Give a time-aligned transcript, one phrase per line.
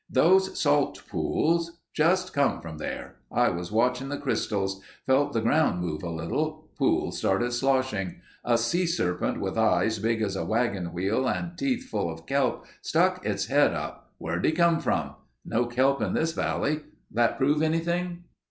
[0.09, 1.77] "Those salt pools.
[1.93, 3.17] Just come from there.
[3.31, 6.71] I was watching the crystals; felt the ground move a little.
[6.75, 8.19] Pool started sloshing.
[8.43, 12.65] A sea serpent with eyes big as a wagon wheel and teeth full of kelp
[12.81, 14.11] stuck his head up.
[14.17, 15.13] Where'd he come from?
[15.45, 16.79] No kelp in this valley.
[17.11, 18.23] That prove anything?"